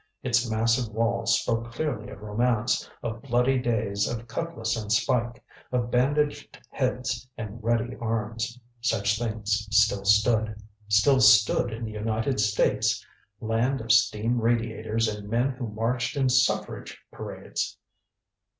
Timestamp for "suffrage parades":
16.29-17.77